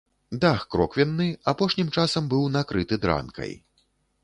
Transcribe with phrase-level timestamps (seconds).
[0.45, 3.57] Дах кроквенны, апошнім часам быў накрыты дранкай.